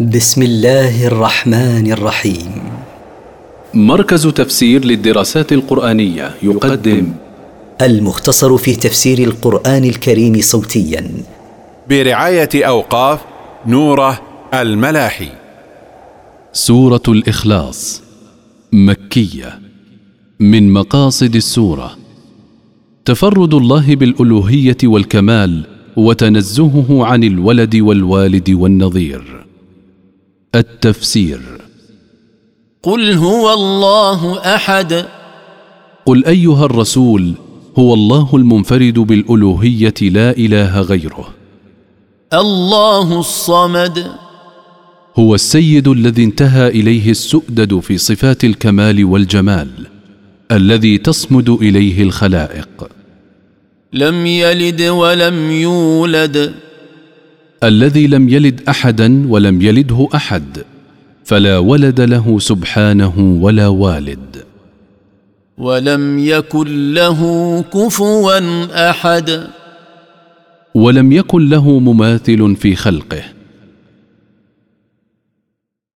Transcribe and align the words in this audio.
بسم 0.00 0.42
الله 0.42 1.06
الرحمن 1.06 1.92
الرحيم. 1.92 2.52
مركز 3.74 4.26
تفسير 4.26 4.84
للدراسات 4.84 5.52
القرآنية 5.52 6.30
يقدم. 6.42 7.12
المختصر 7.82 8.56
في 8.56 8.76
تفسير 8.76 9.18
القرآن 9.18 9.84
الكريم 9.84 10.40
صوتيا. 10.40 11.10
برعاية 11.90 12.48
أوقاف 12.54 13.20
نوره 13.66 14.20
الملاحي. 14.54 15.28
سورة 16.52 17.02
الإخلاص. 17.08 18.02
مكية. 18.72 19.58
من 20.40 20.72
مقاصد 20.72 21.36
السورة. 21.36 21.96
تفرد 23.04 23.54
الله 23.54 23.96
بالألوهية 23.96 24.78
والكمال 24.84 25.66
وتنزهه 25.96 27.04
عن 27.04 27.24
الولد 27.24 27.76
والوالد 27.76 28.50
والنظير. 28.50 29.43
التفسير. 30.54 31.40
قل 32.82 33.12
هو 33.12 33.52
الله 33.52 34.38
أحد. 34.54 35.06
قل 36.06 36.24
أيها 36.24 36.64
الرسول 36.64 37.34
هو 37.78 37.94
الله 37.94 38.28
المنفرد 38.34 38.94
بالألوهية 38.94 39.94
لا 40.02 40.30
إله 40.30 40.80
غيره. 40.80 41.34
الله 42.32 43.20
الصمد. 43.20 44.12
هو 45.18 45.34
السيد 45.34 45.88
الذي 45.88 46.24
انتهى 46.24 46.68
إليه 46.68 47.10
السؤدد 47.10 47.78
في 47.78 47.98
صفات 47.98 48.44
الكمال 48.44 49.04
والجمال 49.04 49.68
الذي 50.52 50.98
تصمد 50.98 51.48
إليه 51.48 52.02
الخلائق. 52.02 52.88
لم 53.92 54.26
يلد 54.26 54.82
ولم 54.82 55.50
يولد. 55.50 56.54
الذي 57.68 58.06
لم 58.06 58.28
يلد 58.28 58.60
أحدا 58.68 59.26
ولم 59.28 59.62
يلده 59.62 60.08
أحد 60.14 60.58
فلا 61.24 61.58
ولد 61.58 62.00
له 62.00 62.38
سبحانه 62.38 63.38
ولا 63.40 63.68
والد. 63.68 64.44
ولم 65.58 66.18
يكن 66.18 66.94
له 66.94 67.20
كفوا 67.72 68.90
أحد. 68.90 69.46
ولم 70.74 71.12
يكن 71.12 71.48
له 71.48 71.78
مماثل 71.78 72.56
في 72.56 72.76
خلقه. 72.76 73.22